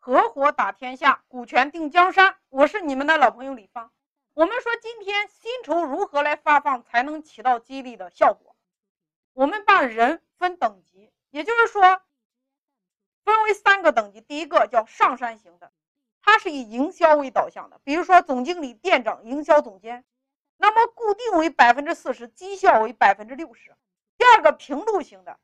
[0.00, 2.36] 合伙打天下，股权定江山。
[2.48, 3.92] 我是你们的老朋友李芳。
[4.32, 8.54] 我们说今天薪酬如何来发放才能起到激励的效果？
[9.32, 12.00] 我们把人分等级，也就是说
[13.24, 14.20] 分为三个等级。
[14.20, 15.72] 第一个叫上山型的，
[16.22, 20.04] 它是以营销为导向的，比如说总经理、店长、营销总监，
[20.56, 23.76] 那么固定为百分之四十，绩效为百分之六十。
[24.16, 25.38] 第二个平路型的。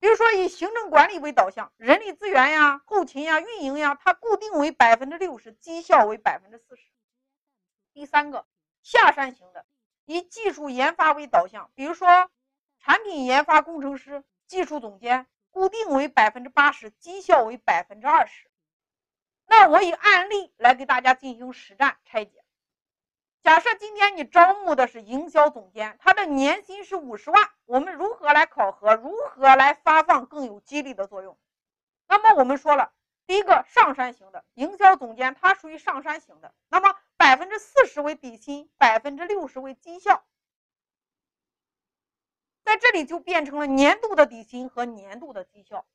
[0.00, 6.84] 比如说，以行政管理为导向，人力资源呀、后勤呀、运营呀，它固定为百分之六十，绩效为百分之四十。
[7.92, 8.46] 第三个，
[8.82, 9.66] 下山型的，
[10.04, 12.30] 以技术研发为导向，比如说
[12.78, 18.48] 产品研发工程师、技术总监，固定为百分之八十，绩效为百分之二十。
[19.46, 22.44] 那我以案例来给大家进行实战拆解。
[23.48, 28.94] 假设今天你招募的是营销总监，他的年薪是五十万，我们如何来考核？
[28.94, 31.38] 如何来发放更有激励的作用？
[32.08, 32.92] 那么我们说了，
[33.26, 40.26] 第一个上山型的营销总监，他属于上山型的，那么百分之四十为底薪，百分之六十为绩效，
[42.66, 45.86] 在这里就变成了年度的底薪和年度的绩效。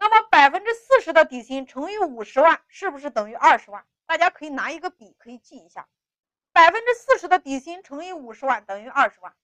[0.00, 3.86] 那么百分之四十的底薪乘以五十万，是不是等于二十万？
[4.06, 5.86] 大家可以拿一个笔，可以记一下。
[6.56, 9.34] 百分之四十的底薪乘以五十万等于二十万，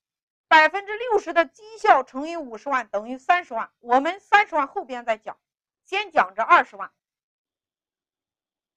[0.48, 3.70] 百分之六十的绩效乘以五十万等于三十万。
[3.80, 5.36] 我们三十万后边再讲，
[5.84, 6.90] 先讲这二十万。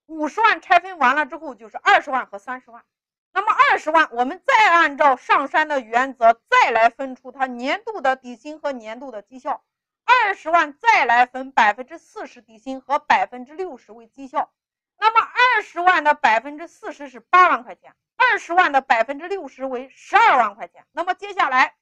[0.08, 2.83] 五十万拆分完了之后就是二十万和三十万。
[3.31, 9.63] 那么二十万，我们再按照上山的原则再来分出它年度的底薪和年度的绩效。
[10.03, 14.52] 二十万再来分百分之四十底薪和百分之六十为绩效。
[14.97, 17.95] 那么二十万的百分之四十是八万块钱。
[18.17, 21.75] 二十万的百分之六十为十二万块钱，那么接下来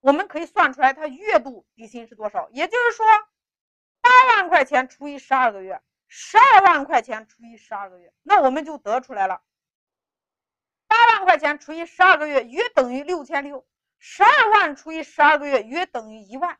[0.00, 2.48] 我们可以算出来它月度底薪是多少？
[2.50, 3.04] 也就是说，
[4.00, 9.42] 八万块钱除以十二个月，十二万块钱除以十二个月，那我们就得出来了。
[10.86, 13.66] 八万块钱除以十二个月约等于六千六，
[13.98, 16.56] 十二万除以十二个月约等于一万，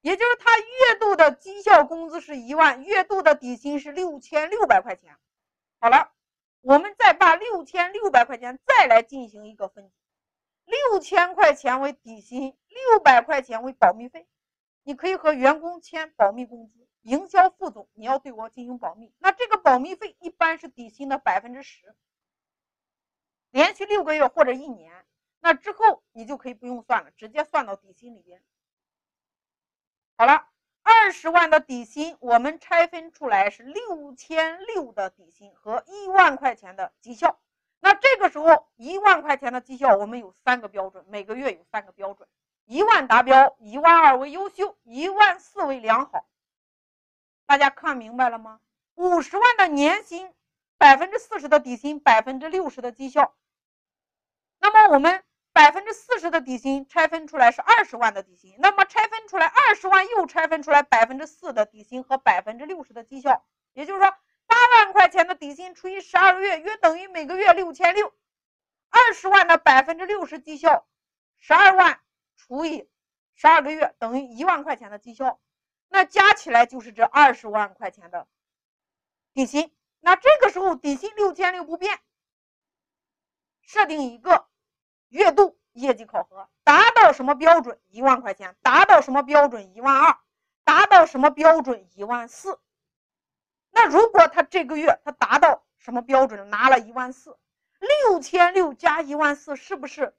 [0.00, 5.16] 也就是他月度的绩效工资是一万，月度的底薪是六千六百块钱。
[5.78, 6.12] 好了。
[6.62, 9.94] 我们再把六千六百块钱再来进行一个分解，
[10.66, 14.28] 六千块钱为底薪，六百块钱为保密费。
[14.82, 21.96] 你可以和员工签保密工资，营销副总你要对我进行保密，那这个保密费一般是底薪的百分之十，
[23.50, 25.06] 连续六个月或者一年，
[25.40, 28.42] 那之后你就可以不用算了，直接算到底薪里边。
[30.20, 30.46] 好了。
[30.82, 37.40] 二十万的底薪，我们拆分出来是六千六的底薪和一万块钱的绩效。
[37.80, 42.28] 那这个时候，一万块钱的绩效，我们有三个标准，每个月有三个标准：
[42.66, 46.26] 一万达标，一万二为优秀，一万四为良好。
[47.46, 48.60] 大家看明白了吗？
[48.96, 50.34] 五十万的年薪，
[50.76, 53.34] 百分之四十的底薪，百分之六十的绩效。
[54.58, 55.24] 那么我们。
[55.60, 63.44] 百分之四十的底薪拆分出来是二十万的底薪，那么拆分出来二十万又拆分出来百分之四的底薪和百分之六十的绩效，
[63.74, 64.10] 也就是说
[64.46, 68.14] 八万块钱的底薪除以十二个月，约等于每个月六千六。
[68.88, 70.88] 二十万的百分之六十绩效，
[71.38, 72.00] 十二万
[72.38, 72.88] 除以
[73.34, 75.38] 十二个月等于一万块钱的绩效，
[75.90, 78.26] 那加起来就是这二十万块钱的
[79.34, 79.70] 底薪。
[80.00, 82.00] 那这个时候底薪六千六不变，
[83.60, 84.48] 设定一个。
[85.10, 87.78] 月度业绩考核达到什么标准？
[87.88, 88.56] 一万块钱。
[88.62, 89.74] 达到什么标准？
[89.74, 90.18] 一万二。
[90.64, 91.88] 达到什么标准？
[91.94, 92.58] 一万四。
[93.70, 96.48] 那如果他这个月他达到什么标准？
[96.50, 97.38] 拿了一万四，
[97.78, 100.16] 六千六加一万四，是不是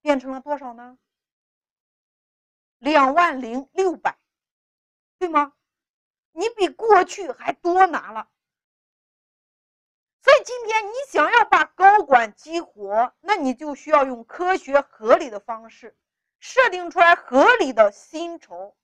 [0.00, 0.98] 变成了多少呢？
[2.78, 4.18] 两万零六百，
[5.18, 5.52] 对吗？
[6.32, 8.28] 你比过去还多拿了。
[10.32, 15.94] 所以今天你想要把高管激活，那你就需要用科学合理的方式
[16.40, 18.74] 设定出来合理的薪酬。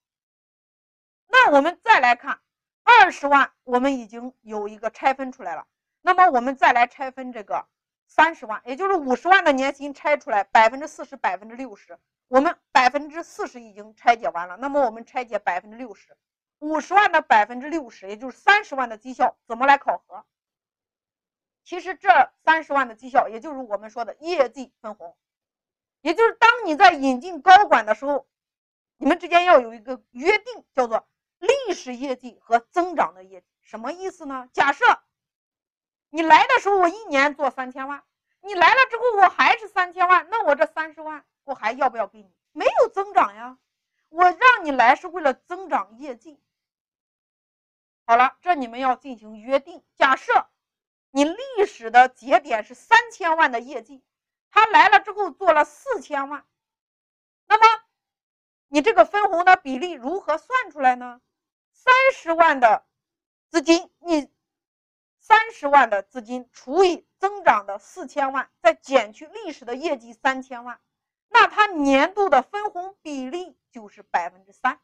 [1.27, 2.41] 那我们再来看
[2.85, 5.67] 二十万，我们已经有一个拆分出来了。
[6.03, 7.65] 那么我们再来拆分这个
[8.07, 11.99] 三十万，也就是五十万的年薪拆出来百分之四十、百分之六十。
[12.29, 16.15] 我们百分之四十已经拆解完了，那么我们拆解百分之六十，
[16.59, 20.27] 五十万的百分之六十，也就是三十万的绩效，怎么来考核？
[21.69, 22.09] 其实这
[22.47, 25.19] 三十万的绩效，也就是我们说的业绩分红，
[26.01, 28.27] 也就是当你在引进高管的时候，
[28.97, 31.07] 你们之间要有一个约定，叫做
[31.39, 33.47] 历史业绩和增长的业绩。
[33.61, 34.49] 什么意思呢？
[34.55, 34.87] 假设
[36.09, 38.03] 你来的时候我一年做三千万，
[38.41, 42.33] 你来了之后我还是三千万，那我这三十万我还要不要给你？
[42.53, 43.59] 没有增长呀，
[44.09, 46.41] 我让你来是为了增长业绩。
[48.07, 49.85] 好了，这你们要进行约定。
[49.97, 50.49] 假设
[51.11, 54.03] 你历史的节点是三千万的业绩，
[54.51, 56.47] 他来了之后做了四千万，
[57.47, 57.85] 那么
[58.69, 61.21] 你这个分红的比例如何算出来呢？
[61.73, 62.87] 三十万的
[63.49, 64.31] 资金，你
[65.19, 70.81] 三十万的资金除以增长的四千万，再减去历史的业绩三千万，
[71.29, 74.81] 那它年度的分红比例就是百分之三。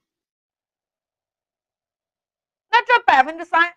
[2.70, 3.76] 那这百分之三，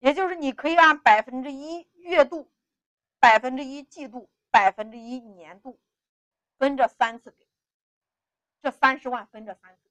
[0.00, 2.50] 也就是你可以按百分之一月度、
[3.18, 5.78] 百分之一季度、百分之一年度
[6.58, 7.46] 分这三次给，
[8.62, 9.90] 这三十万分这三次。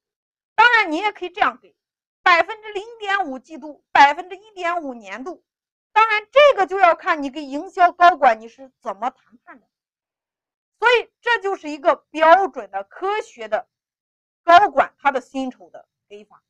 [0.55, 1.75] 当然，你也可以这样给，
[2.21, 5.43] 百分之零点五季度，百分之一点五年度。
[5.91, 9.67] 当然，这个就要看你跟营销高管你是怎么谈判的。
[10.79, 13.69] 所以，这就是一个标准的、科学的
[14.43, 16.43] 高管他的薪酬的给法。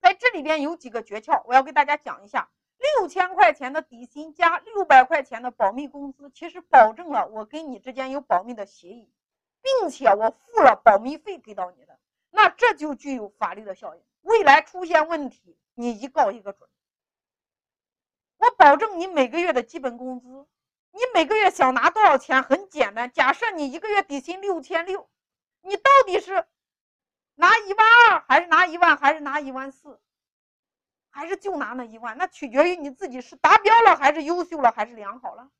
[0.00, 2.50] 在这里边有几个诀窍，我要给大家讲一下。
[2.98, 9.12] 六千块钱的底薪加六百块钱的保密工资，其实保证了我跟你之间有保密的协议，
[9.60, 11.98] 并且我付了保密费给到你的，
[12.30, 14.02] 那这就具有法律的效应。
[14.22, 16.70] 未来出现问题，你一告一个准。
[18.38, 20.46] 我保证你每个月的基本工资，
[20.92, 23.12] 你每个月想拿多少钱很简单。
[23.12, 25.10] 假设你一个月底薪六千六，
[25.60, 26.46] 你到底是？
[27.40, 29.98] 拿一万二还是拿一万，还是拿一万四，
[31.08, 32.18] 还是就拿那一万？
[32.18, 35.50] 那取决于你自己是达标了，还是优秀了，还是良好了。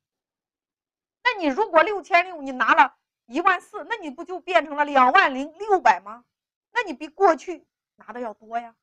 [1.23, 2.95] 那你如果六千六，你拿了
[3.25, 6.23] 一万四，那你不就变成了两万零六百吗？
[6.71, 8.75] 那你比过去拿的要多呀。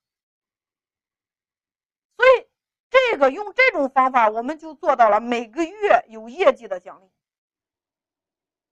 [2.16, 2.48] 所以
[2.90, 7.08] 这个用这种方法，我们就做到了每个月有业绩的奖励。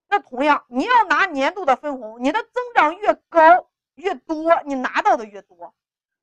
[0.08, 3.70] 那同样，你要拿年度的分红，你的增长越高。
[3.96, 5.74] 越多，你拿到的越多，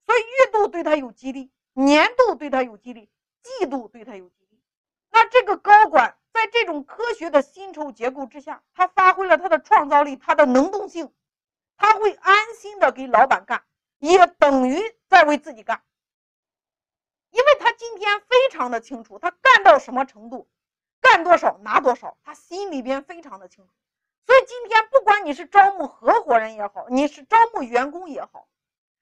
[0.06, 3.10] 所以月度对他有激励，年度对他有激励，
[3.44, 4.60] 季度对他有激励。
[5.12, 11.14] 那这个高管在这种科学的薪酬结构之下，他发挥了他的创造力，他的能动性，
[11.78, 13.64] 他会安心的给老板干，
[14.00, 15.84] 也等于在为自己干，
[17.32, 20.48] 因为他今天非常的清楚，他干到什么程度，
[21.02, 23.74] 干多少拿多少，他心里边非常的清楚。
[24.44, 28.48] 今天，不管你是招募合伙人也好，你是招募员工也好，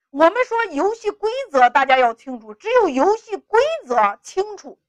[0.10, 4.80] 我们说游戏规则大家要清楚，只有游戏规则清楚，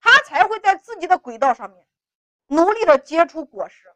[0.00, 1.86] 他才会在自己的轨道上面
[2.46, 3.92] 努力的结出果实。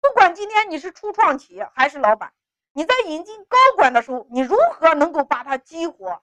[0.00, 2.32] 不管今天你是初创企业还是老板，
[2.72, 6.22] 你在引进高管的时候，你如何能够把它激活？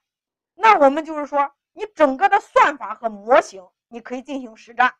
[0.54, 4.94] 那我们就是说，你整个的算法和模型，你可以进行实战。